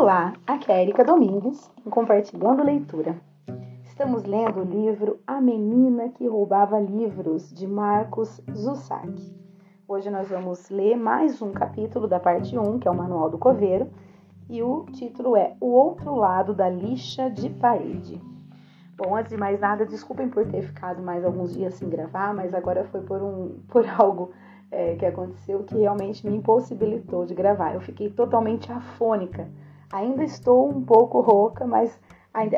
Olá, 0.00 0.32
aqui 0.46 0.70
é 0.70 0.80
Erika 0.80 1.04
Domingues, 1.04 1.72
Compartilhando 1.90 2.62
Leitura. 2.62 3.20
Estamos 3.82 4.22
lendo 4.22 4.60
o 4.60 4.64
livro 4.64 5.18
A 5.26 5.40
Menina 5.40 6.10
que 6.10 6.28
Roubava 6.28 6.78
Livros, 6.78 7.52
de 7.52 7.66
Marcos 7.66 8.40
Zussac. 8.54 9.12
Hoje 9.88 10.08
nós 10.08 10.28
vamos 10.28 10.70
ler 10.70 10.96
mais 10.96 11.42
um 11.42 11.50
capítulo 11.50 12.06
da 12.06 12.20
parte 12.20 12.56
1, 12.56 12.78
que 12.78 12.86
é 12.86 12.90
o 12.92 12.96
Manual 12.96 13.28
do 13.28 13.38
Coveiro, 13.38 13.90
e 14.48 14.62
o 14.62 14.84
título 14.92 15.36
é 15.36 15.56
O 15.60 15.66
Outro 15.66 16.14
Lado 16.14 16.54
da 16.54 16.68
Lixa 16.68 17.28
de 17.28 17.50
Parede. 17.50 18.22
Bom, 18.96 19.16
antes 19.16 19.32
de 19.32 19.36
mais 19.36 19.58
nada, 19.58 19.84
desculpem 19.84 20.28
por 20.28 20.46
ter 20.46 20.62
ficado 20.62 21.02
mais 21.02 21.24
alguns 21.24 21.52
dias 21.52 21.74
sem 21.74 21.88
gravar, 21.88 22.32
mas 22.32 22.54
agora 22.54 22.84
foi 22.84 23.00
por, 23.00 23.20
um, 23.20 23.58
por 23.66 23.84
algo 23.88 24.30
é, 24.70 24.94
que 24.94 25.04
aconteceu 25.04 25.64
que 25.64 25.76
realmente 25.76 26.24
me 26.24 26.36
impossibilitou 26.36 27.26
de 27.26 27.34
gravar. 27.34 27.74
Eu 27.74 27.80
fiquei 27.80 28.08
totalmente 28.08 28.70
afônica. 28.70 29.48
Ainda 29.92 30.22
estou 30.22 30.68
um 30.68 30.82
pouco 30.82 31.20
rouca, 31.20 31.66
mas 31.66 31.98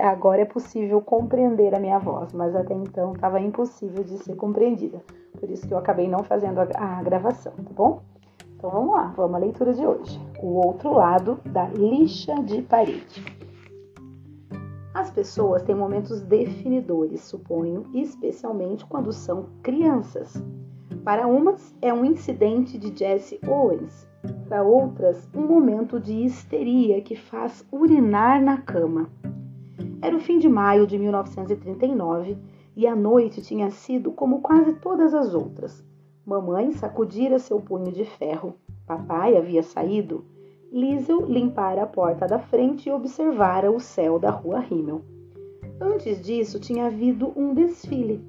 agora 0.02 0.42
é 0.42 0.44
possível 0.44 1.00
compreender 1.00 1.74
a 1.74 1.78
minha 1.78 1.98
voz, 1.98 2.32
mas 2.32 2.56
até 2.56 2.74
então 2.74 3.12
estava 3.12 3.40
impossível 3.40 4.02
de 4.02 4.18
ser 4.18 4.34
compreendida. 4.34 5.00
Por 5.38 5.48
isso 5.48 5.66
que 5.66 5.72
eu 5.72 5.78
acabei 5.78 6.08
não 6.08 6.24
fazendo 6.24 6.58
a, 6.58 7.02
gravação, 7.02 7.52
tá 7.52 7.70
bom? 7.72 8.02
Então 8.56 8.68
vamos 8.68 8.92
lá, 8.92 9.12
vamos 9.16 9.36
à 9.36 9.38
leitura 9.38 9.72
de 9.72 9.86
hoje. 9.86 10.20
O 10.42 10.66
outro 10.66 10.92
lado 10.92 11.38
da 11.46 11.68
lixa 11.68 12.34
de 12.42 12.62
parede. 12.62 13.24
As 14.92 15.08
pessoas 15.08 15.62
têm 15.62 15.74
momentos 15.74 16.20
definidores, 16.20 17.22
suponho, 17.22 17.86
especialmente 17.94 18.84
quando 18.84 19.12
são 19.12 19.46
crianças. 19.62 20.34
Para 21.04 21.28
umas, 21.28 21.74
é 21.80 21.92
um 21.92 22.04
incidente 22.04 22.76
de 22.76 22.94
Jesse 22.94 23.40
Owens, 23.46 24.09
para 24.50 24.64
outras, 24.64 25.30
um 25.32 25.46
momento 25.46 26.00
de 26.00 26.24
histeria 26.24 27.00
que 27.00 27.14
faz 27.14 27.64
urinar 27.70 28.42
na 28.42 28.58
cama. 28.58 29.08
Era 30.02 30.16
o 30.16 30.18
fim 30.18 30.40
de 30.40 30.48
maio 30.48 30.88
de 30.88 30.98
1939 30.98 32.36
e 32.74 32.84
a 32.84 32.96
noite 32.96 33.40
tinha 33.40 33.70
sido 33.70 34.10
como 34.10 34.40
quase 34.40 34.72
todas 34.72 35.14
as 35.14 35.34
outras. 35.34 35.84
Mamãe 36.26 36.72
sacudira 36.72 37.38
seu 37.38 37.60
punho 37.60 37.92
de 37.92 38.04
ferro. 38.04 38.56
Papai 38.84 39.36
havia 39.36 39.62
saído. 39.62 40.24
Liesel 40.72 41.26
limpara 41.26 41.84
a 41.84 41.86
porta 41.86 42.26
da 42.26 42.40
frente 42.40 42.88
e 42.88 42.92
observara 42.92 43.70
o 43.70 43.78
céu 43.78 44.18
da 44.18 44.30
rua 44.30 44.58
Rimmel. 44.58 45.02
Antes 45.80 46.20
disso, 46.20 46.58
tinha 46.58 46.86
havido 46.86 47.32
um 47.36 47.54
desfile. 47.54 48.20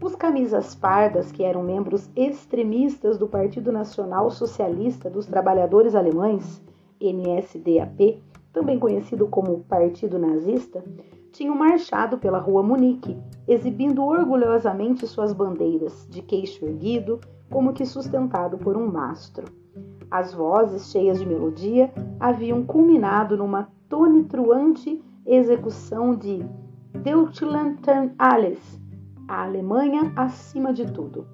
Os 0.00 0.14
camisas 0.14 0.74
pardas, 0.74 1.32
que 1.32 1.42
eram 1.42 1.62
membros 1.62 2.10
extremistas 2.14 3.18
do 3.18 3.26
Partido 3.26 3.72
Nacional 3.72 4.30
Socialista 4.30 5.08
dos 5.08 5.26
Trabalhadores 5.26 5.94
Alemães, 5.94 6.62
NSDAP, 7.00 8.22
também 8.52 8.78
conhecido 8.78 9.26
como 9.26 9.64
Partido 9.64 10.18
Nazista, 10.18 10.84
tinham 11.32 11.56
marchado 11.56 12.18
pela 12.18 12.38
rua 12.38 12.62
Munique, 12.62 13.18
exibindo 13.48 14.04
orgulhosamente 14.04 15.06
suas 15.06 15.32
bandeiras, 15.32 16.06
de 16.08 16.22
queixo 16.22 16.64
erguido, 16.64 17.20
como 17.50 17.72
que 17.72 17.84
sustentado 17.84 18.56
por 18.56 18.76
um 18.76 18.86
mastro. 18.86 19.46
As 20.10 20.32
vozes, 20.32 20.90
cheias 20.92 21.18
de 21.18 21.26
melodia, 21.26 21.92
haviam 22.20 22.62
culminado 22.64 23.36
numa 23.36 23.68
tonitruante 23.88 25.02
execução 25.26 26.14
de 26.14 26.44
Deutschland 27.02 27.80
alles, 28.16 28.58
a 29.26 29.42
Alemanha 29.42 30.12
acima 30.16 30.72
de 30.72 30.90
tudo. 30.90 31.26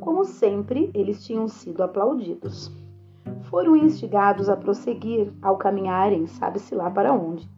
Como 0.00 0.24
sempre, 0.24 0.90
eles 0.92 1.24
tinham 1.24 1.46
sido 1.46 1.82
aplaudidos. 1.82 2.72
Foram 3.42 3.76
instigados 3.76 4.48
a 4.48 4.56
prosseguir 4.56 5.32
ao 5.40 5.56
caminharem, 5.56 6.26
sabe-se 6.26 6.74
lá 6.74 6.90
para 6.90 7.12
onde. 7.12 7.48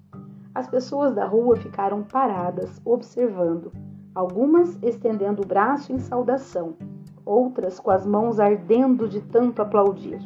As 0.55 0.69
pessoas 0.69 1.15
da 1.15 1.27
rua 1.27 1.57
ficaram 1.57 2.03
paradas, 2.03 2.81
observando, 2.85 3.73
algumas 4.15 4.79
estendendo 4.83 5.43
o 5.43 5.47
braço 5.47 5.93
em 5.93 5.99
saudação, 5.99 6.77
outras 7.25 7.81
com 7.81 7.91
as 7.91 8.07
mãos 8.07 8.39
ardendo 8.39 9.09
de 9.09 9.21
tanto 9.23 9.63
aplaudir. 9.63 10.19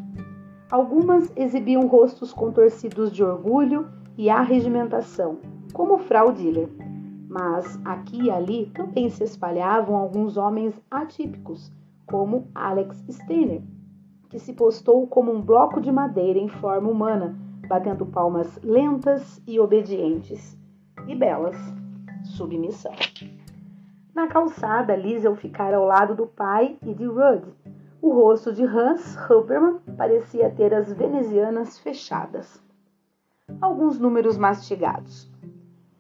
Algumas 0.71 1.33
exibiam 1.37 1.87
rostos 1.87 2.33
contorcidos 2.33 3.13
de 3.13 3.23
orgulho 3.23 3.89
e 4.17 4.29
arregimentação, 4.29 5.39
como 5.73 5.97
Frau 5.97 6.33
Diller, 6.33 6.69
mas 7.29 7.79
aqui 7.85 8.23
e 8.23 8.31
ali 8.31 8.67
também 8.75 9.11
se 9.11 9.23
espalhavam 9.23 9.95
alguns 9.95 10.39
homens 10.39 10.81
atípicos, 10.91 11.71
como 12.07 12.49
Alex 12.55 13.05
Steiner, 13.11 13.63
que 14.31 14.39
se 14.39 14.55
postou 14.55 15.07
como 15.07 15.31
um 15.31 15.43
bloco 15.43 15.81
de 15.81 15.93
madeira 15.93 16.39
em 16.39 16.49
forma 16.49 16.91
humana, 16.91 17.39
batendo 17.69 18.07
palmas 18.07 18.59
lentas 18.63 19.43
e 19.47 19.61
obedientes, 19.61 20.57
e 21.07 21.15
belas, 21.15 21.57
submissão. 22.25 22.95
Na 24.15 24.27
calçada, 24.27 24.97
Liesel 24.97 25.37
ficara 25.37 25.77
ao 25.77 25.85
lado 25.85 26.15
do 26.15 26.27
pai 26.27 26.79
e 26.83 26.95
de 26.95 27.05
Rudd. 27.05 27.45
O 28.01 28.11
rosto 28.11 28.53
de 28.53 28.65
Hans 28.65 29.17
Huberman 29.29 29.81
parecia 29.97 30.51
ter 30.51 30.73
as 30.73 30.93
venezianas 30.93 31.79
fechadas. 31.79 32.63
Alguns 33.61 33.99
números 33.99 34.39
mastigados. 34.39 35.31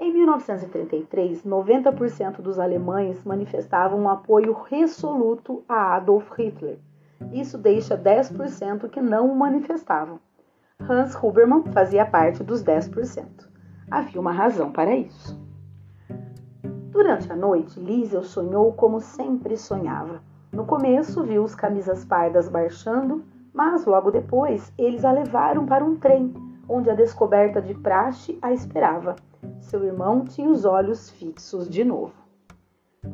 Em 0.00 0.12
1933, 0.12 1.42
90% 1.42 2.40
dos 2.40 2.60
alemães 2.60 3.24
manifestavam 3.24 3.98
um 3.98 4.08
apoio 4.08 4.52
resoluto 4.52 5.64
a 5.68 5.96
Adolf 5.96 6.30
Hitler. 6.38 6.78
Isso 7.32 7.58
deixa 7.58 7.98
10% 7.98 8.88
que 8.88 9.00
não 9.00 9.28
o 9.28 9.36
manifestavam. 9.36 10.20
Hans 10.80 11.16
Huberman 11.20 11.64
fazia 11.72 12.06
parte 12.06 12.44
dos 12.44 12.62
10%. 12.62 13.48
Havia 13.90 14.20
uma 14.20 14.30
razão 14.30 14.70
para 14.70 14.94
isso. 14.94 15.36
Durante 16.92 17.32
a 17.32 17.36
noite, 17.36 17.80
Liesel 17.80 18.22
sonhou 18.22 18.72
como 18.74 19.00
sempre 19.00 19.56
sonhava. 19.56 20.22
No 20.52 20.64
começo, 20.64 21.24
viu 21.24 21.42
os 21.42 21.56
camisas 21.56 22.04
pardas 22.04 22.48
marchando, 22.48 23.24
mas 23.52 23.84
logo 23.84 24.12
depois 24.12 24.72
eles 24.78 25.04
a 25.04 25.10
levaram 25.10 25.66
para 25.66 25.84
um 25.84 25.96
trem, 25.96 26.32
onde 26.68 26.88
a 26.88 26.94
descoberta 26.94 27.60
de 27.60 27.74
praxe 27.74 28.38
a 28.40 28.52
esperava. 28.52 29.16
Seu 29.60 29.84
irmão 29.84 30.24
tinha 30.24 30.48
os 30.48 30.64
olhos 30.64 31.10
fixos 31.10 31.68
de 31.68 31.84
novo. 31.84 32.14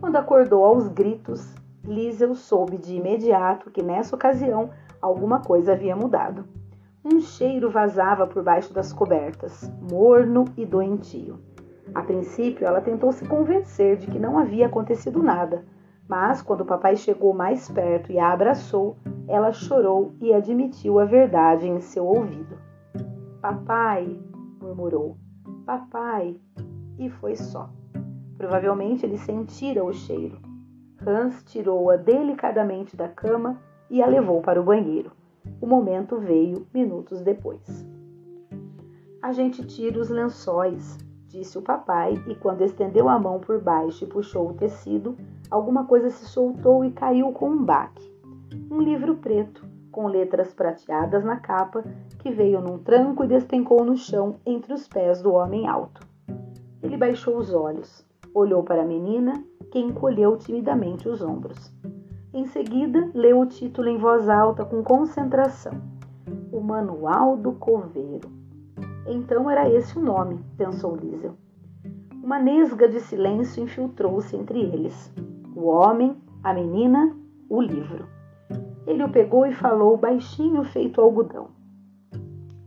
Quando 0.01 0.17
acordou 0.17 0.65
aos 0.65 0.89
gritos, 0.89 1.55
Liesel 1.85 2.35
soube 2.35 2.79
de 2.79 2.95
imediato 2.95 3.71
que 3.71 3.83
nessa 3.83 4.15
ocasião 4.15 4.71
alguma 5.01 5.41
coisa 5.41 5.73
havia 5.73 5.95
mudado. 5.95 6.45
Um 7.05 7.21
cheiro 7.21 7.71
vazava 7.71 8.27
por 8.27 8.43
baixo 8.43 8.73
das 8.73 8.93
cobertas, 8.93 9.71
morno 9.91 10.45
e 10.57 10.65
doentio. 10.65 11.39
A 11.95 12.03
princípio, 12.03 12.67
ela 12.67 12.81
tentou 12.81 13.13
se 13.13 13.27
convencer 13.27 13.97
de 13.97 14.07
que 14.07 14.19
não 14.19 14.39
havia 14.39 14.67
acontecido 14.67 15.23
nada, 15.23 15.65
mas 16.09 16.41
quando 16.41 16.63
o 16.63 16.67
papai 16.67 16.97
chegou 16.97 17.35
mais 17.35 17.69
perto 17.69 18.11
e 18.11 18.19
a 18.19 18.33
abraçou, 18.33 18.97
ela 19.29 19.53
chorou 19.53 20.15
e 20.21 20.33
admitiu 20.33 20.99
a 20.99 21.05
verdade 21.05 21.69
em 21.69 21.81
seu 21.81 22.07
ouvido. 22.07 22.57
Papai, 23.41 24.19
murmurou, 24.61 25.17
papai, 25.65 26.39
e 26.99 27.09
foi 27.09 27.37
só. 27.37 27.71
Provavelmente 28.37 29.07
ele 29.07 29.17
sentira 29.17 29.83
o 29.83 29.93
cheiro. 29.93 30.39
Hans 31.07 31.43
tirou-a 31.45 31.97
delicadamente 31.97 32.97
da 32.97 33.09
cama 33.09 33.61
e 33.91 34.03
a 34.03 34.07
levou 34.07 34.41
para 34.41 34.61
o 34.61 34.65
banheiro. 34.65 35.13
O 35.61 35.67
momento 35.67 36.19
veio 36.19 36.67
minutos 36.73 37.23
depois. 37.23 37.87
A 39.21 39.33
gente 39.33 39.67
tira 39.67 39.99
os 39.99 40.09
lençóis, 40.09 40.99
disse 41.27 41.57
o 41.57 41.63
papai, 41.63 42.23
e 42.29 42.35
quando 42.35 42.63
estendeu 42.63 43.09
a 43.09 43.19
mão 43.19 43.41
por 43.41 43.61
baixo 43.61 44.05
e 44.05 44.07
puxou 44.07 44.51
o 44.51 44.55
tecido, 44.55 45.17
alguma 45.51 45.87
coisa 45.87 46.11
se 46.11 46.27
soltou 46.27 46.85
e 46.85 46.93
caiu 46.93 47.33
com 47.33 47.49
um 47.49 47.65
baque. 47.65 48.13
Um 48.71 48.81
livro 48.81 49.17
preto, 49.17 49.64
com 49.95 50.09
letras 50.09 50.53
prateadas 50.53 51.25
na 51.25 51.37
capa, 51.37 51.85
que 52.19 52.33
veio 52.33 52.61
num 52.61 52.79
tranco 52.79 53.23
e 53.23 53.29
despencou 53.29 53.85
no 53.85 53.97
chão 53.97 54.35
entre 54.45 54.75
os 54.75 54.89
pés 54.89 55.23
do 55.23 55.33
homem 55.33 55.69
alto. 55.69 56.05
Ele 56.83 56.97
baixou 56.97 57.39
os 57.39 57.55
olhos, 57.55 58.05
olhou 58.35 58.65
para 58.65 58.83
a 58.83 58.85
menina, 58.85 59.33
que 59.71 59.79
encolheu 59.79 60.37
timidamente 60.37 61.09
os 61.09 61.23
ombros. 61.23 61.73
Em 62.33 62.45
seguida, 62.45 63.09
leu 63.15 63.39
o 63.39 63.47
título 63.47 63.89
em 63.89 63.97
voz 63.97 64.29
alta 64.29 64.65
com 64.65 64.83
concentração: 64.83 65.75
O 66.51 66.61
Manual 66.61 67.37
do 67.37 67.53
Coveiro. 67.53 68.29
Então 69.07 69.49
era 69.49 69.71
esse 69.71 69.97
o 69.97 70.03
nome, 70.03 70.45
pensou 70.57 70.97
Liesel. 70.97 71.37
Uma 72.21 72.41
nesga 72.41 72.89
de 72.89 72.99
silêncio 72.99 73.63
infiltrou-se 73.63 74.35
entre 74.35 74.61
eles: 74.61 75.15
o 75.55 75.67
homem, 75.67 76.17
a 76.43 76.53
menina, 76.53 77.17
o 77.49 77.63
livro. 77.63 78.14
Ele 78.87 79.03
o 79.03 79.11
pegou 79.11 79.47
e 79.47 79.53
falou 79.55 79.97
baixinho, 79.97 80.63
feito 80.65 81.01
algodão. 81.01 81.49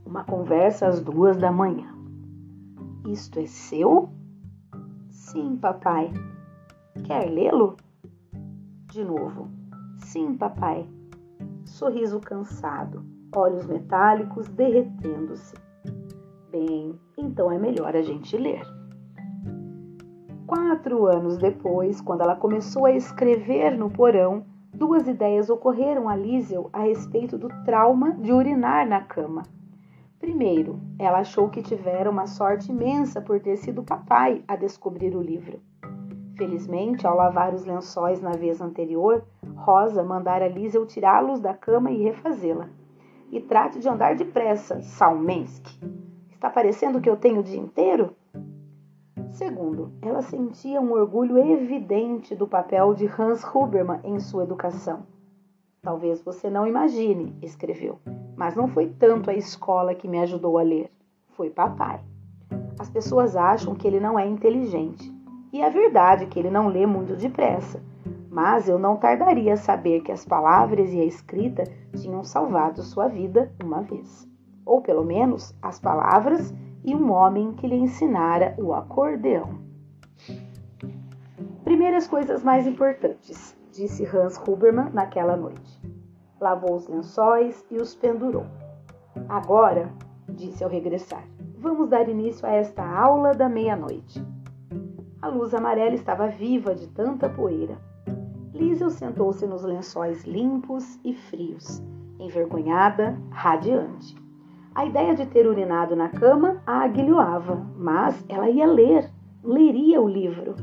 Uma 0.06 0.24
conversa 0.24 0.88
às 0.88 1.00
duas 1.00 1.38
da 1.38 1.52
manhã. 1.52 1.94
Isto 3.08 3.40
é 3.40 3.46
seu? 3.46 4.10
Sim, 5.10 5.58
papai. 5.58 6.12
Quer 7.06 7.30
lê-lo? 7.30 7.78
De 8.92 9.04
novo. 9.04 9.48
Sim, 9.98 10.36
papai. 10.36 10.90
Sorriso 11.66 12.20
cansado, 12.20 13.06
olhos 13.36 13.66
metálicos 13.66 14.48
derretendo-se. 14.48 15.56
Bem, 16.50 17.00
então 17.18 17.52
é 17.52 17.60
melhor 17.60 17.96
a 17.96 18.02
gente 18.02 18.36
ler. 18.38 18.62
Quatro 20.48 21.06
anos 21.06 21.38
depois, 21.38 22.00
quando 22.02 22.22
ela 22.22 22.36
começou 22.36 22.86
a 22.86 22.92
escrever 22.92 23.78
no 23.78 23.90
porão, 23.90 24.46
duas 24.78 25.08
ideias 25.08 25.50
ocorreram 25.50 26.08
a 26.08 26.16
Liesel 26.16 26.70
a 26.72 26.82
respeito 26.82 27.36
do 27.36 27.50
trauma 27.66 28.12
de 28.14 28.32
urinar 28.32 28.88
na 28.88 29.02
cama. 29.02 29.42
Primeiro, 30.20 30.80
ela 31.00 31.20
achou 31.20 31.50
que 31.50 31.64
tivera 31.64 32.10
uma 32.10 32.28
sorte 32.28 32.72
imensa 32.72 33.20
por 33.20 33.40
ter 33.40 33.58
sido 33.58 33.82
papai 33.82 34.44
a 34.48 34.56
descobrir 34.56 35.16
o 35.16 35.22
livro. 35.22 35.60
Felizmente, 36.38 37.08
ao 37.08 37.16
lavar 37.16 37.56
os 37.56 37.66
lençóis 37.66 38.22
na 38.22 38.34
vez 38.34 38.62
anterior, 38.62 39.26
Rosa 39.56 40.04
mandara 40.04 40.48
Liesel 40.48 40.86
tirá-los 40.86 41.40
da 41.40 41.56
cama 41.56 41.90
e 41.90 42.04
refazê-la. 42.04 42.70
E 43.32 43.42
trate 43.42 43.80
de 43.80 43.90
andar 43.90 44.16
depressa, 44.16 44.80
Salmensky. 44.84 45.80
Está 46.30 46.52
parecendo 46.52 47.02
que 47.02 47.10
eu 47.10 47.18
tenho 47.18 47.40
o 47.40 47.44
dia 47.44 47.60
inteiro? 47.60 48.16
Segundo, 49.38 49.92
ela 50.02 50.24
sentia 50.24 50.82
um 50.82 50.94
orgulho 50.94 51.38
evidente 51.38 52.34
do 52.34 52.48
papel 52.48 52.96
de 52.96 53.06
Hans 53.06 53.44
Huberman 53.44 54.00
em 54.04 54.20
sua 54.20 54.42
educação. 54.42 55.04
Talvez 55.80 56.24
você 56.24 56.50
não 56.50 56.66
imagine, 56.66 57.38
escreveu, 57.40 58.00
mas 58.36 58.56
não 58.56 58.68
foi 58.68 58.88
tanto 58.88 59.30
a 59.30 59.36
escola 59.36 59.94
que 59.94 60.08
me 60.08 60.18
ajudou 60.18 60.58
a 60.58 60.64
ler, 60.64 60.92
foi 61.34 61.52
papai. 61.52 62.02
As 62.80 62.90
pessoas 62.90 63.36
acham 63.36 63.76
que 63.76 63.88
ele 63.88 64.00
não 64.00 64.18
é 64.18 64.26
inteligente, 64.26 65.14
e 65.54 65.62
é 65.62 65.70
verdade 65.70 66.26
que 66.26 66.40
ele 66.40 66.50
não 66.50 66.68
lê 66.68 66.88
muito 66.88 67.16
depressa, 67.16 67.80
mas 68.32 68.68
eu 68.68 68.80
não 68.80 68.98
tardaria 68.98 69.54
a 69.54 69.58
saber 69.58 70.02
que 70.02 70.12
as 70.12 70.26
palavras 70.26 70.92
e 70.92 71.00
a 71.00 71.06
escrita 71.06 71.64
tinham 71.96 72.24
salvado 72.24 72.82
sua 72.82 73.08
vida 73.08 73.54
uma 73.64 73.84
vez. 73.84 74.28
Ou 74.66 74.82
pelo 74.82 75.06
menos 75.06 75.56
as 75.62 75.80
palavras 75.80 76.52
e 76.84 76.96
um 76.96 77.12
homem 77.12 77.54
que 77.54 77.68
lhe 77.68 77.76
ensinara 77.76 78.56
o 78.58 78.74
acordeão. 78.74 79.60
Primeiras 81.64 82.08
coisas 82.08 82.44
mais 82.44 82.66
importantes, 82.66 83.58
disse 83.72 84.06
Hans 84.06 84.42
Huberman 84.48 84.90
naquela 84.94 85.36
noite. 85.36 85.82
Lavou 86.40 86.76
os 86.76 86.88
lençóis 86.88 87.66
e 87.70 87.78
os 87.78 87.94
pendurou. 87.94 88.46
Agora, 89.28 89.92
disse 90.30 90.64
ao 90.64 90.70
regressar, 90.70 91.24
vamos 91.58 91.90
dar 91.90 92.08
início 92.08 92.48
a 92.48 92.52
esta 92.52 92.84
aula 92.84 93.34
da 93.34 93.50
meia-noite. 93.50 94.26
A 95.22 95.28
luz 95.28 95.54
amarela 95.54 95.96
estava 95.96 96.28
viva 96.28 96.74
de 96.76 96.88
tanta 96.88 97.28
poeira. 97.28 97.78
Liesel 98.54 98.90
sentou-se 98.90 99.46
nos 99.46 99.64
lençóis 99.64 100.24
limpos 100.24 101.00
e 101.04 101.14
frios, 101.14 101.82
envergonhada, 102.20 103.20
radiante. 103.30 104.16
A 104.78 104.86
ideia 104.86 105.16
de 105.16 105.26
ter 105.26 105.48
urinado 105.48 105.96
na 105.96 106.08
cama 106.08 106.62
a 106.64 106.84
aguilhoava, 106.84 107.56
mas 107.76 108.24
ela 108.30 108.48
ia 108.48 108.68
ler, 108.68 109.12
leria 109.44 110.00
o 110.00 110.08
livro. 110.08 110.54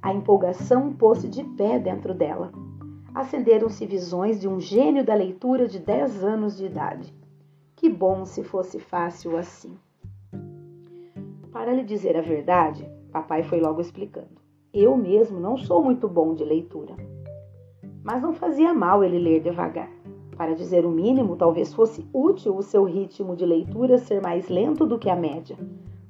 A 0.00 0.14
empolgação 0.14 0.92
pôs-se 0.92 1.28
de 1.28 1.42
pé 1.42 1.76
dentro 1.76 2.14
dela. 2.14 2.52
Acenderam-se 3.12 3.84
visões 3.84 4.40
de 4.40 4.46
um 4.46 4.60
gênio 4.60 5.04
da 5.04 5.12
leitura 5.12 5.66
de 5.66 5.80
dez 5.80 6.22
anos 6.22 6.56
de 6.56 6.66
idade. 6.66 7.12
Que 7.74 7.88
bom 7.88 8.24
se 8.24 8.44
fosse 8.44 8.78
fácil 8.78 9.36
assim. 9.36 9.76
Para 11.50 11.72
lhe 11.72 11.82
dizer 11.82 12.16
a 12.16 12.22
verdade, 12.22 12.88
papai 13.10 13.42
foi 13.42 13.60
logo 13.60 13.80
explicando. 13.80 14.40
Eu 14.72 14.96
mesmo 14.96 15.40
não 15.40 15.56
sou 15.56 15.82
muito 15.82 16.08
bom 16.08 16.32
de 16.32 16.44
leitura. 16.44 16.94
Mas 18.04 18.22
não 18.22 18.34
fazia 18.34 18.72
mal 18.72 19.02
ele 19.02 19.18
ler 19.18 19.40
devagar. 19.40 19.90
Para 20.42 20.56
dizer 20.56 20.84
o 20.84 20.90
mínimo, 20.90 21.36
talvez 21.36 21.72
fosse 21.72 22.04
útil 22.12 22.56
o 22.56 22.64
seu 22.64 22.82
ritmo 22.82 23.36
de 23.36 23.46
leitura 23.46 23.96
ser 23.96 24.20
mais 24.20 24.48
lento 24.48 24.84
do 24.84 24.98
que 24.98 25.08
a 25.08 25.14
média 25.14 25.56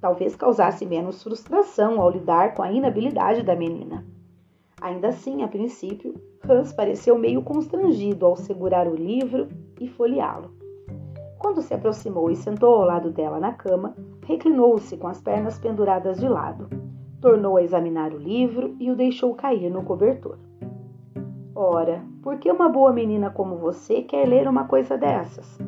talvez 0.01 0.35
causasse 0.35 0.87
menos 0.87 1.23
frustração 1.23 2.01
ao 2.01 2.11
lidar 2.11 2.55
com 2.55 2.63
a 2.63 2.73
inabilidade 2.73 3.43
da 3.43 3.55
menina. 3.55 4.07
Ainda 4.81 5.09
assim, 5.09 5.43
a 5.43 5.49
princípio, 5.49 6.15
Hans 6.49 6.73
pareceu 6.73 7.19
meio 7.19 7.43
constrangido 7.43 8.25
ao 8.25 8.35
segurar 8.35 8.89
o 8.89 8.97
livro 8.97 9.49
e 9.79 9.87
folheá-lo. 9.87 10.51
Quando 11.39 11.61
se 11.61 11.75
aproximou 11.75 12.31
e 12.31 12.35
sentou 12.35 12.75
ao 12.75 12.87
lado 12.87 13.11
dela 13.11 13.39
na 13.39 13.53
cama, 13.53 13.95
reclinou-se 14.27 14.97
com 14.97 15.09
as 15.09 15.21
pernas 15.21 15.59
penduradas 15.59 16.19
de 16.19 16.27
lado. 16.27 16.71
Tornou 17.21 17.59
a 17.59 17.63
examinar 17.63 18.15
o 18.15 18.19
livro 18.19 18.75
e 18.81 18.91
o 18.91 18.97
deixou 18.97 19.35
cair 19.35 19.71
no 19.71 19.85
cobertor. 19.85 20.39
Ora, 21.55 22.03
por 22.23 22.39
que 22.39 22.51
uma 22.51 22.69
boa 22.69 22.93
menina 22.93 23.31
como 23.31 23.57
você 23.57 24.03
quer 24.03 24.29
ler 24.29 24.47
uma 24.47 24.65
coisa 24.65 24.97
dessas? 24.97 25.59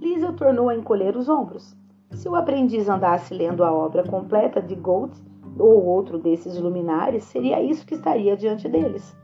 Liesel 0.00 0.32
tornou 0.34 0.68
a 0.68 0.76
encolher 0.76 1.16
os 1.16 1.28
ombros. 1.28 1.76
Se 2.12 2.28
o 2.28 2.36
aprendiz 2.36 2.88
andasse 2.88 3.34
lendo 3.34 3.64
a 3.64 3.72
obra 3.72 4.04
completa 4.04 4.62
de 4.62 4.76
Goethe 4.76 5.20
ou 5.58 5.84
outro 5.84 6.18
desses 6.18 6.56
luminares, 6.58 7.24
seria 7.24 7.60
isso 7.60 7.84
que 7.84 7.94
estaria 7.94 8.36
diante 8.36 8.68
deles. 8.68 9.16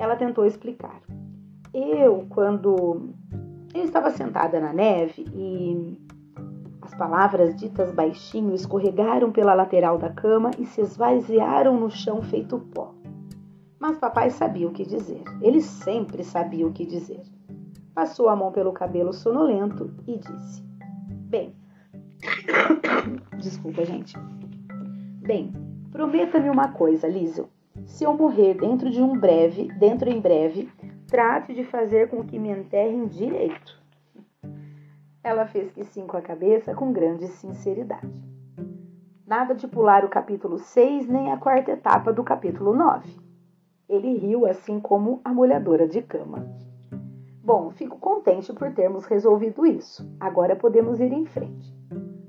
Ela 0.00 0.16
tentou 0.16 0.46
explicar. 0.46 1.02
Eu, 1.74 2.24
quando 2.30 3.10
eu 3.74 3.84
estava 3.84 4.10
sentada 4.10 4.58
na 4.58 4.72
neve 4.72 5.26
e 5.34 6.00
as 6.80 6.94
palavras 6.94 7.54
ditas 7.54 7.92
baixinho 7.92 8.54
escorregaram 8.54 9.30
pela 9.30 9.52
lateral 9.52 9.98
da 9.98 10.08
cama 10.08 10.52
e 10.58 10.64
se 10.64 10.80
esvaziaram 10.80 11.78
no 11.78 11.90
chão 11.90 12.22
feito 12.22 12.58
pó. 12.72 12.95
Mas 13.86 13.98
papai 13.98 14.30
sabia 14.30 14.66
o 14.66 14.72
que 14.72 14.84
dizer. 14.84 15.22
Ele 15.40 15.60
sempre 15.60 16.24
sabia 16.24 16.66
o 16.66 16.72
que 16.72 16.84
dizer. 16.84 17.22
Passou 17.94 18.28
a 18.28 18.34
mão 18.34 18.50
pelo 18.50 18.72
cabelo 18.72 19.12
sonolento 19.12 19.94
e 20.08 20.18
disse: 20.18 20.60
Bem, 21.30 21.54
Desculpa, 23.38 23.84
gente. 23.84 24.18
Bem, 25.22 25.52
prometa-me 25.92 26.50
uma 26.50 26.72
coisa, 26.72 27.06
Liesel. 27.06 27.48
Se 27.84 28.02
eu 28.02 28.12
morrer 28.12 28.54
dentro 28.54 28.90
de 28.90 29.00
um 29.00 29.16
breve, 29.16 29.68
dentro 29.78 30.10
em 30.10 30.20
breve, 30.20 30.68
trate 31.06 31.54
de 31.54 31.62
fazer 31.62 32.08
com 32.08 32.24
que 32.24 32.40
me 32.40 32.50
enterrem 32.50 33.06
direito. 33.06 33.80
Ela 35.22 35.46
fez 35.46 35.70
que 35.70 35.84
sim 35.84 36.08
com 36.08 36.16
a 36.16 36.22
cabeça 36.22 36.74
com 36.74 36.92
grande 36.92 37.28
sinceridade. 37.28 38.20
Nada 39.24 39.54
de 39.54 39.68
pular 39.68 40.04
o 40.04 40.08
capítulo 40.08 40.58
6 40.58 41.06
nem 41.06 41.30
a 41.30 41.36
quarta 41.36 41.70
etapa 41.70 42.12
do 42.12 42.24
capítulo 42.24 42.74
9. 42.74 43.25
Ele 43.88 44.18
riu 44.18 44.46
assim 44.46 44.80
como 44.80 45.20
a 45.24 45.32
molhadora 45.32 45.86
de 45.86 46.02
cama. 46.02 46.44
Bom, 47.42 47.70
fico 47.70 47.98
contente 47.98 48.52
por 48.52 48.72
termos 48.72 49.04
resolvido 49.04 49.64
isso. 49.64 50.04
Agora 50.18 50.56
podemos 50.56 50.98
ir 50.98 51.12
em 51.12 51.24
frente. 51.24 51.72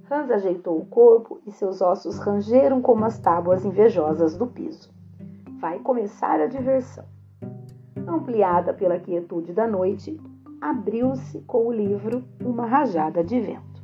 Hans 0.09 0.29
ajeitou 0.29 0.77
o 0.77 0.85
corpo 0.85 1.39
e 1.45 1.51
seus 1.51 1.81
ossos 1.81 2.19
rangeram 2.19 2.81
como 2.81 3.03
as 3.03 3.17
tábuas 3.17 3.65
invejosas 3.65 4.37
do 4.37 4.45
piso. 4.45 4.93
Vai 5.59 5.79
começar 5.79 6.39
a 6.39 6.45
diversão. 6.45 7.05
Ampliada 8.07 8.73
pela 8.73 8.99
quietude 8.99 9.51
da 9.51 9.67
noite, 9.67 10.21
abriu-se 10.61 11.41
com 11.41 11.65
o 11.65 11.71
livro 11.71 12.23
uma 12.39 12.67
rajada 12.67 13.23
de 13.23 13.39
vento. 13.39 13.83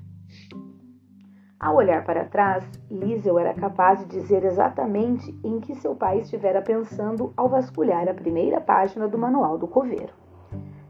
Ao 1.64 1.78
olhar 1.78 2.04
para 2.04 2.26
trás, 2.26 2.62
Liesel 2.92 3.40
era 3.40 3.54
capaz 3.54 4.00
de 4.00 4.06
dizer 4.08 4.44
exatamente 4.44 5.34
em 5.42 5.62
que 5.62 5.74
seu 5.76 5.96
pai 5.96 6.20
estivera 6.20 6.62
pensando 6.62 7.32
ao 7.38 7.48
vasculhar 7.48 8.06
a 8.10 8.14
primeira 8.14 8.60
página 8.60 9.08
do 9.08 9.18
manual 9.18 9.58
do 9.58 9.66
coveiro. 9.66 10.12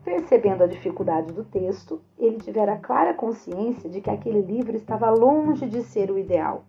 Percebendo 0.03 0.63
a 0.63 0.67
dificuldade 0.67 1.31
do 1.31 1.43
texto, 1.43 2.01
ele 2.17 2.37
tivera 2.37 2.75
clara 2.77 3.13
consciência 3.13 3.87
de 3.87 4.01
que 4.01 4.09
aquele 4.09 4.41
livro 4.41 4.75
estava 4.75 5.11
longe 5.11 5.67
de 5.67 5.83
ser 5.83 6.09
o 6.09 6.17
ideal. 6.17 6.63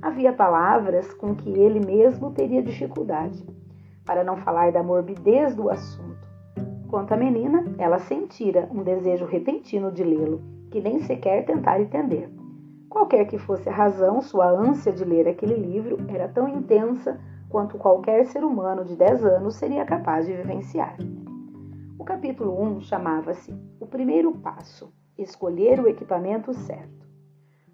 Havia 0.00 0.32
palavras 0.32 1.12
com 1.14 1.34
que 1.34 1.50
ele 1.50 1.84
mesmo 1.84 2.30
teria 2.30 2.62
dificuldade, 2.62 3.44
para 4.06 4.22
não 4.22 4.36
falar 4.36 4.70
da 4.70 4.80
morbidez 4.80 5.56
do 5.56 5.68
assunto. 5.68 6.24
Quanto 6.88 7.14
à 7.14 7.16
menina, 7.16 7.64
ela 7.78 7.98
sentira 7.98 8.68
um 8.72 8.84
desejo 8.84 9.26
repentino 9.26 9.90
de 9.90 10.04
lê-lo, 10.04 10.40
que 10.70 10.80
nem 10.80 11.00
sequer 11.00 11.44
tentar 11.44 11.80
entender. 11.80 12.30
Qualquer 12.90 13.24
que 13.26 13.38
fosse 13.38 13.68
a 13.68 13.72
razão, 13.72 14.20
sua 14.20 14.50
ânsia 14.50 14.92
de 14.92 15.04
ler 15.04 15.28
aquele 15.28 15.54
livro 15.54 15.96
era 16.08 16.28
tão 16.28 16.48
intensa 16.48 17.20
quanto 17.48 17.78
qualquer 17.78 18.26
ser 18.26 18.42
humano 18.42 18.84
de 18.84 18.96
10 18.96 19.24
anos 19.24 19.54
seria 19.54 19.84
capaz 19.84 20.26
de 20.26 20.32
vivenciar. 20.32 20.96
O 21.96 22.04
capítulo 22.04 22.60
1 22.60 22.80
chamava-se 22.80 23.54
O 23.78 23.86
Primeiro 23.86 24.32
Passo 24.32 24.92
Escolher 25.16 25.78
o 25.78 25.86
Equipamento 25.86 26.52
Certo. 26.52 27.06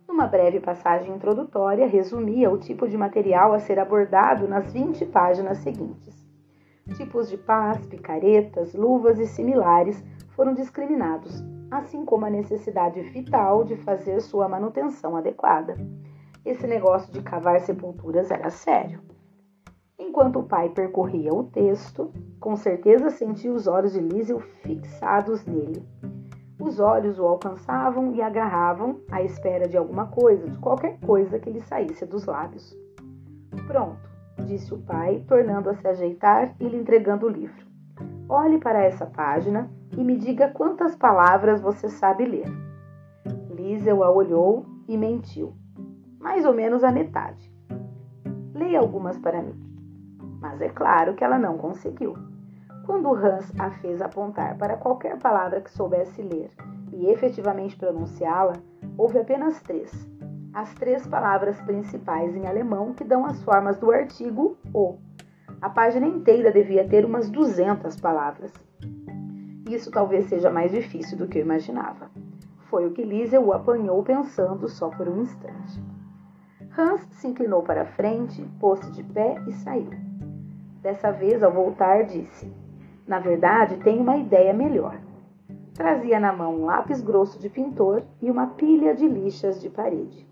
Numa 0.06 0.26
breve 0.26 0.60
passagem 0.60 1.14
introdutória, 1.14 1.86
resumia 1.86 2.50
o 2.50 2.58
tipo 2.58 2.86
de 2.86 2.98
material 2.98 3.54
a 3.54 3.58
ser 3.58 3.78
abordado 3.78 4.46
nas 4.46 4.70
20 4.70 5.06
páginas 5.06 5.58
seguintes. 5.58 6.14
Tipos 6.94 7.30
de 7.30 7.38
pás, 7.38 7.86
picaretas, 7.86 8.74
luvas 8.74 9.18
e 9.18 9.26
similares 9.26 10.04
foram 10.34 10.52
discriminados, 10.52 11.42
assim 11.70 12.04
como 12.04 12.24
a 12.24 12.30
necessidade 12.30 13.00
vital 13.00 13.64
de 13.64 13.76
fazer 13.76 14.20
sua 14.20 14.48
manutenção 14.48 15.16
adequada. 15.16 15.76
Esse 16.44 16.66
negócio 16.66 17.12
de 17.12 17.22
cavar 17.22 17.60
sepulturas 17.60 18.30
era 18.30 18.50
sério. 18.50 19.00
Enquanto 19.98 20.40
o 20.40 20.44
pai 20.44 20.68
percorria 20.68 21.32
o 21.32 21.44
texto, 21.44 22.12
com 22.38 22.54
certeza 22.54 23.10
sentia 23.10 23.52
os 23.52 23.66
olhos 23.66 23.92
de 23.92 24.00
Lísio 24.00 24.38
fixados 24.38 25.44
nele. 25.46 25.82
Os 26.60 26.80
olhos 26.80 27.18
o 27.18 27.26
alcançavam 27.26 28.14
e 28.14 28.22
agarravam 28.22 29.00
à 29.10 29.22
espera 29.22 29.68
de 29.68 29.76
alguma 29.76 30.06
coisa, 30.06 30.48
de 30.48 30.58
qualquer 30.58 30.98
coisa 31.00 31.38
que 31.38 31.50
lhe 31.50 31.60
saísse 31.60 32.06
dos 32.06 32.24
lábios. 32.24 32.74
Pronto, 33.66 34.08
disse 34.46 34.72
o 34.72 34.78
pai, 34.78 35.24
tornando 35.26 35.68
a 35.68 35.74
se 35.74 35.86
ajeitar 35.86 36.54
e 36.60 36.68
lhe 36.68 36.76
entregando 36.76 37.26
o 37.26 37.30
livro. 37.30 37.66
Olhe 38.28 38.58
para 38.58 38.82
essa 38.82 39.06
página 39.06 39.70
e 39.96 40.02
me 40.02 40.16
diga 40.16 40.48
quantas 40.48 40.96
palavras 40.96 41.60
você 41.60 41.88
sabe 41.88 42.24
ler. 42.24 42.48
Liesel 43.50 44.02
a 44.02 44.10
olhou 44.10 44.66
e 44.88 44.96
mentiu. 44.98 45.54
Mais 46.18 46.44
ou 46.44 46.52
menos 46.52 46.82
a 46.82 46.90
metade. 46.90 47.52
Leia 48.52 48.80
algumas 48.80 49.16
para 49.16 49.40
mim. 49.40 49.54
Mas 50.40 50.60
é 50.60 50.68
claro 50.68 51.14
que 51.14 51.22
ela 51.22 51.38
não 51.38 51.56
conseguiu. 51.56 52.14
Quando 52.84 53.14
Hans 53.14 53.52
a 53.60 53.70
fez 53.70 54.02
apontar 54.02 54.58
para 54.58 54.76
qualquer 54.76 55.18
palavra 55.18 55.60
que 55.60 55.70
soubesse 55.70 56.20
ler 56.20 56.50
e 56.92 57.06
efetivamente 57.06 57.76
pronunciá-la, 57.76 58.54
houve 58.98 59.20
apenas 59.20 59.60
três. 59.60 60.08
As 60.52 60.74
três 60.74 61.06
palavras 61.06 61.60
principais 61.60 62.34
em 62.34 62.46
alemão 62.46 62.92
que 62.92 63.04
dão 63.04 63.24
as 63.24 63.40
formas 63.44 63.78
do 63.78 63.92
artigo 63.92 64.56
o. 64.74 65.05
A 65.60 65.70
página 65.70 66.06
inteira 66.06 66.52
devia 66.52 66.86
ter 66.86 67.04
umas 67.04 67.30
200 67.30 67.96
palavras. 68.00 68.52
Isso 69.68 69.90
talvez 69.90 70.26
seja 70.26 70.50
mais 70.50 70.70
difícil 70.70 71.18
do 71.18 71.26
que 71.26 71.38
eu 71.38 71.42
imaginava. 71.42 72.10
Foi 72.70 72.86
o 72.86 72.92
que 72.92 73.02
Liesel 73.02 73.44
o 73.44 73.52
apanhou 73.52 74.02
pensando 74.02 74.68
só 74.68 74.88
por 74.88 75.08
um 75.08 75.22
instante. 75.22 75.82
Hans 76.76 77.06
se 77.10 77.26
inclinou 77.26 77.62
para 77.62 77.82
a 77.82 77.86
frente, 77.86 78.42
pôs-se 78.60 78.90
de 78.92 79.02
pé 79.02 79.42
e 79.48 79.52
saiu. 79.52 79.90
Dessa 80.82 81.10
vez, 81.10 81.42
ao 81.42 81.50
voltar, 81.50 82.04
disse: 82.04 82.52
na 83.06 83.20
verdade, 83.20 83.76
tenho 83.76 84.02
uma 84.02 84.16
ideia 84.16 84.52
melhor. 84.52 84.98
Trazia 85.74 86.18
na 86.18 86.32
mão 86.32 86.56
um 86.56 86.64
lápis 86.64 87.00
grosso 87.00 87.38
de 87.38 87.48
pintor 87.48 88.02
e 88.20 88.28
uma 88.28 88.48
pilha 88.48 88.94
de 88.94 89.06
lixas 89.06 89.60
de 89.60 89.70
parede. 89.70 90.26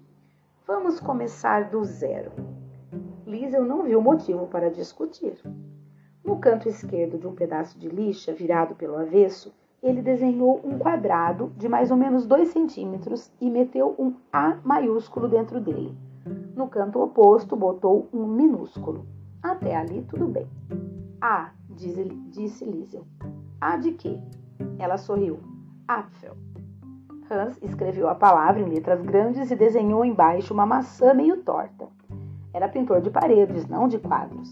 Vamos 0.66 0.98
começar 0.98 1.70
do 1.70 1.84
zero. 1.84 2.32
Liesel 3.26 3.64
não 3.64 3.82
viu 3.82 4.00
motivo 4.00 4.46
para 4.46 4.70
discutir. 4.70 5.38
No 6.24 6.38
canto 6.38 6.68
esquerdo 6.68 7.18
de 7.18 7.26
um 7.26 7.34
pedaço 7.34 7.78
de 7.78 7.88
lixa 7.88 8.32
virado 8.32 8.74
pelo 8.74 8.96
avesso, 8.96 9.52
ele 9.82 10.00
desenhou 10.00 10.60
um 10.64 10.78
quadrado 10.78 11.52
de 11.58 11.68
mais 11.68 11.90
ou 11.90 11.96
menos 11.96 12.26
2 12.26 12.48
centímetros 12.48 13.30
e 13.40 13.50
meteu 13.50 13.94
um 13.98 14.14
A 14.32 14.56
maiúsculo 14.64 15.28
dentro 15.28 15.60
dele. 15.60 15.94
No 16.56 16.68
canto 16.68 17.00
oposto, 17.00 17.54
botou 17.54 18.08
um 18.12 18.26
minúsculo. 18.26 19.06
Até 19.42 19.76
ali, 19.76 20.02
tudo 20.08 20.26
bem. 20.26 20.48
A, 21.20 21.50
disse 21.68 22.64
Liesel. 22.64 23.04
A 23.60 23.76
de 23.76 23.92
quê? 23.92 24.18
Ela 24.78 24.96
sorriu. 24.96 25.38
Apfel. 25.86 26.34
Hans 27.30 27.58
escreveu 27.62 28.08
a 28.08 28.14
palavra 28.14 28.60
em 28.60 28.68
letras 28.68 29.02
grandes 29.02 29.50
e 29.50 29.56
desenhou 29.56 30.04
embaixo 30.04 30.54
uma 30.54 30.64
maçã 30.64 31.12
meio 31.12 31.42
torta. 31.42 31.88
Era 32.54 32.68
pintor 32.68 33.00
de 33.00 33.10
paredes, 33.10 33.66
não 33.66 33.88
de 33.88 33.98
quadros. 33.98 34.48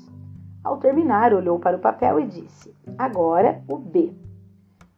Ao 0.65 0.77
terminar, 0.77 1.33
olhou 1.33 1.61
para 1.61 1.77
o 1.77 1.81
papel 1.81 2.19
e 2.19 2.27
disse: 2.27 2.75
Agora 2.99 3.63
o 3.69 3.79
B. 3.79 4.13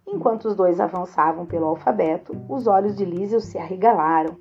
Enquanto 0.07 0.47
os 0.47 0.55
dois 0.55 0.81
avançavam 0.81 1.45
pelo 1.45 1.67
alfabeto, 1.67 2.35
os 2.49 2.67
olhos 2.67 2.97
de 2.97 3.05
Liesel 3.05 3.41
se 3.41 3.59
arregalaram. 3.59 4.39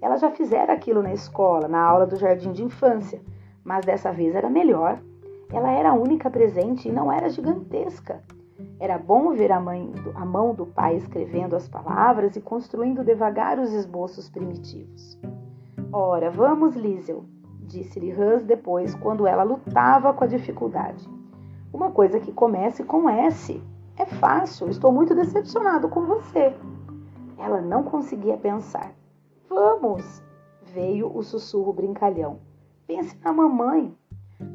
Ela 0.00 0.16
já 0.16 0.30
fizera 0.30 0.72
aquilo 0.72 1.02
na 1.02 1.12
escola, 1.12 1.68
na 1.68 1.78
aula 1.80 2.06
do 2.06 2.16
jardim 2.16 2.52
de 2.52 2.64
infância, 2.64 3.20
mas 3.62 3.84
dessa 3.84 4.10
vez 4.10 4.34
era 4.34 4.48
melhor. 4.48 4.98
Ela 5.52 5.70
era 5.70 5.90
a 5.90 5.94
única 5.94 6.30
presente 6.30 6.88
e 6.88 6.92
não 6.92 7.12
era 7.12 7.28
gigantesca. 7.28 8.22
Era 8.80 8.96
bom 8.96 9.34
ver 9.34 9.52
a, 9.52 9.60
mãe, 9.60 9.92
a 10.14 10.24
mão 10.24 10.54
do 10.54 10.64
pai 10.64 10.96
escrevendo 10.96 11.54
as 11.54 11.68
palavras 11.68 12.34
e 12.34 12.40
construindo 12.40 13.04
devagar 13.04 13.58
os 13.58 13.74
esboços 13.74 14.30
primitivos. 14.30 15.18
Ora, 15.92 16.30
vamos, 16.30 16.74
Liesel, 16.76 17.24
disse-lhe 17.66 18.12
Hans 18.12 18.44
depois, 18.44 18.94
quando 18.94 19.26
ela 19.26 19.42
lutava 19.42 20.12
com 20.14 20.24
a 20.24 20.26
dificuldade. 20.26 21.08
Uma 21.72 21.90
coisa 21.90 22.20
que 22.20 22.32
comece 22.32 22.84
com 22.84 23.08
S. 23.08 23.62
É 23.96 24.06
fácil, 24.06 24.68
estou 24.68 24.92
muito 24.92 25.14
decepcionado 25.14 25.88
com 25.88 26.06
você. 26.06 26.54
Ela 27.38 27.60
não 27.60 27.82
conseguia 27.82 28.36
pensar. 28.36 28.92
Vamos! 29.48 30.22
Veio 30.62 31.14
o 31.14 31.22
sussurro 31.22 31.72
brincalhão. 31.72 32.38
Pense 32.86 33.18
na 33.22 33.32
mamãe. 33.32 33.94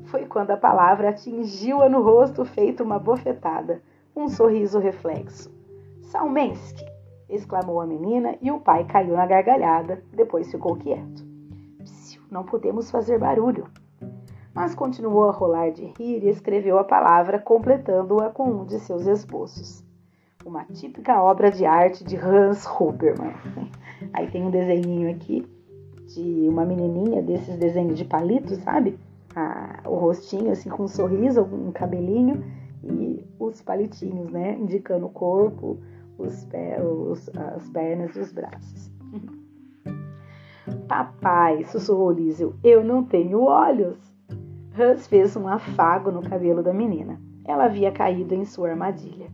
Foi 0.06 0.26
quando 0.26 0.52
a 0.52 0.58
palavra 0.58 1.10
atingiu-a 1.10 1.90
no 1.90 2.02
rosto, 2.02 2.46
feito 2.46 2.84
uma 2.84 3.00
bofetada, 3.00 3.82
um 4.16 4.28
sorriso 4.28 4.80
reflexo. 4.80 5.52
Salmensky! 6.02 6.86
exclamou 7.30 7.80
a 7.80 7.88
menina 7.88 8.36
e 8.42 8.52
o 8.52 8.60
pai 8.60 8.84
caiu 8.84 9.16
na 9.16 9.26
gargalhada, 9.26 10.04
depois 10.14 10.52
ficou 10.52 10.76
quieto. 10.76 11.31
Não 12.32 12.44
podemos 12.44 12.90
fazer 12.90 13.20
barulho. 13.20 13.68
Mas 14.54 14.74
continuou 14.74 15.30
a 15.30 15.32
rolar 15.32 15.70
de 15.70 15.86
rir 15.98 16.24
e 16.24 16.30
escreveu 16.30 16.80
a 16.80 16.84
palavra, 16.84 17.38
completando-a 17.38 18.30
com 18.30 18.50
um 18.50 18.66
de 18.66 18.80
seus 18.80 19.06
esboços. 19.06 19.84
Uma 20.44 20.66
típica 20.66 21.22
obra 21.22 21.52
de 21.52 21.66
arte 21.66 22.04
de 22.04 22.18
Hans 22.18 22.66
Hubermann. 22.66 23.36
Aí 24.14 24.32
tem 24.32 24.44
um 24.44 24.50
desenho 24.50 25.12
aqui 25.12 25.46
de 26.08 26.48
uma 26.50 26.66
menininha 26.66 27.22
desses 27.22 27.58
desenhos 27.58 27.98
de 27.98 28.06
palito, 28.06 28.56
sabe? 28.56 28.98
a, 29.36 29.82
o 29.86 29.96
rostinho, 29.96 30.52
assim, 30.52 30.70
com 30.70 30.84
um 30.84 30.88
sorriso, 30.88 31.42
um 31.42 31.72
cabelinho 31.72 32.44
e 32.84 33.26
os 33.40 33.62
palitinhos, 33.62 34.30
né? 34.32 34.58
Indicando 34.60 35.06
o 35.06 35.10
corpo, 35.10 35.78
os 36.18 36.46
pés, 36.46 36.84
os, 36.84 37.30
as 37.36 37.70
pernas 37.70 38.16
e 38.16 38.20
os 38.20 38.32
braços. 38.32 38.91
Papai, 40.92 41.64
sussurrou 41.64 42.12
Lísio, 42.12 42.54
eu 42.62 42.84
não 42.84 43.02
tenho 43.02 43.44
olhos. 43.44 43.98
Hans 44.78 45.08
fez 45.08 45.38
um 45.38 45.48
afago 45.48 46.12
no 46.12 46.22
cabelo 46.22 46.62
da 46.62 46.74
menina. 46.74 47.18
Ela 47.46 47.64
havia 47.64 47.94
caído 47.94 48.36
em 48.36 48.44
sua 48.44 48.72
armadilha. 48.72 49.32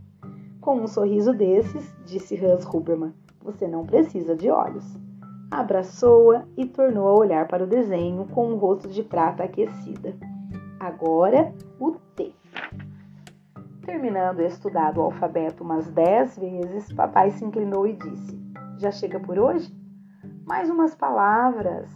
Com 0.61 0.75
um 0.75 0.85
sorriso 0.87 1.33
desses, 1.33 1.97
disse 2.05 2.35
Hans 2.45 2.63
Huberman, 2.63 3.11
você 3.43 3.67
não 3.67 3.87
precisa 3.87 4.35
de 4.35 4.51
olhos 4.51 4.85
abraçou-a 5.49 6.43
e 6.57 6.65
tornou 6.65 7.07
a 7.07 7.13
olhar 7.13 7.47
para 7.47 7.63
o 7.63 7.67
desenho 7.67 8.27
com 8.27 8.51
um 8.51 8.57
rosto 8.57 8.89
de 8.89 9.01
prata 9.01 9.43
aquecida. 9.43 10.13
Agora 10.79 11.53
o 11.79 11.93
T. 12.15 12.33
Terminando 13.81 14.41
estudado 14.41 14.99
o 14.99 15.03
alfabeto 15.03 15.63
umas 15.63 15.89
dez 15.89 16.37
vezes, 16.37 16.91
papai 16.91 17.31
se 17.31 17.45
inclinou 17.45 17.87
e 17.87 17.93
disse: 17.93 18.37
Já 18.77 18.91
chega 18.91 19.19
por 19.19 19.39
hoje? 19.39 19.73
Mais 20.47 20.69
umas 20.69 20.95
palavras. 20.95 21.89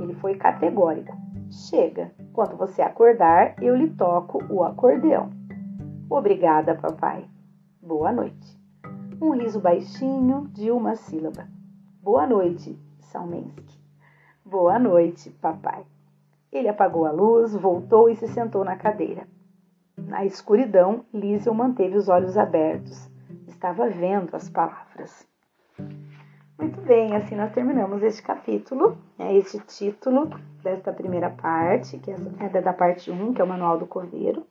Ele 0.00 0.14
foi 0.14 0.36
categórico. 0.36 1.12
Chega. 1.50 2.12
Quando 2.32 2.56
você 2.56 2.80
acordar, 2.80 3.60
eu 3.60 3.74
lhe 3.74 3.90
toco 3.90 4.40
o 4.48 4.62
acordeão. 4.62 5.30
Obrigada, 6.08 6.76
papai. 6.76 7.28
Boa 7.82 8.12
noite. 8.12 8.56
Um 9.20 9.32
riso 9.32 9.58
baixinho 9.58 10.46
de 10.52 10.70
uma 10.70 10.94
sílaba. 10.94 11.48
Boa 12.00 12.24
noite, 12.24 12.78
Salmensky. 13.00 13.82
Boa 14.44 14.78
noite, 14.78 15.30
papai. 15.30 15.84
Ele 16.52 16.68
apagou 16.68 17.04
a 17.04 17.10
luz, 17.10 17.52
voltou 17.52 18.08
e 18.08 18.14
se 18.14 18.28
sentou 18.28 18.64
na 18.64 18.76
cadeira. 18.76 19.26
Na 19.96 20.24
escuridão, 20.24 21.04
Liesel 21.12 21.52
manteve 21.52 21.96
os 21.96 22.08
olhos 22.08 22.38
abertos. 22.38 23.10
Estava 23.48 23.88
vendo 23.90 24.36
as 24.36 24.48
palavras. 24.48 25.26
Muito 26.58 26.80
bem, 26.80 27.14
assim 27.14 27.36
nós 27.36 27.52
terminamos 27.52 28.02
este 28.02 28.22
capítulo, 28.22 28.98
é 29.18 29.34
este 29.36 29.60
título 29.60 30.28
desta 30.62 30.92
primeira 30.92 31.30
parte, 31.30 31.98
que 31.98 32.10
é 32.10 32.60
da 32.60 32.72
parte 32.72 33.10
1, 33.10 33.32
que 33.32 33.40
é 33.40 33.44
o 33.44 33.48
Manual 33.48 33.78
do 33.78 33.86
Coveiro. 33.86 34.44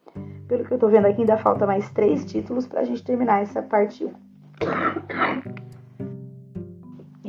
Pelo 0.47 0.63
que 0.63 0.71
eu 0.71 0.75
estou 0.75 0.89
vendo 0.89 1.05
aqui, 1.05 1.21
ainda 1.21 1.37
falta 1.37 1.67
mais 1.67 1.89
três 1.91 2.23
títulos 2.25 2.65
para 2.65 2.79
a 2.79 2.83
gente 2.85 3.03
terminar 3.03 3.41
essa 3.41 3.61
parte 3.61 4.05
1 4.05 5.57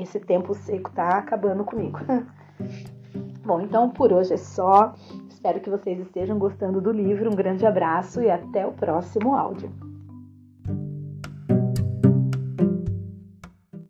esse 0.08 0.20
tempo 0.20 0.54
seco 0.54 0.90
tá 0.92 1.18
acabando 1.18 1.64
comigo. 1.64 1.99
Bom, 3.44 3.61
então 3.61 3.90
por 3.90 4.12
hoje 4.12 4.35
é 4.35 4.37
só. 4.37 4.94
Espero 5.28 5.61
que 5.61 5.70
vocês 5.70 5.99
estejam 6.00 6.38
gostando 6.38 6.80
do 6.80 6.90
livro. 6.90 7.30
Um 7.30 7.37
grande 7.37 7.64
abraço 7.66 8.20
e 8.23 8.30
até 8.30 8.66
o 8.66 8.73
próximo 8.73 9.35
áudio. 9.35 9.70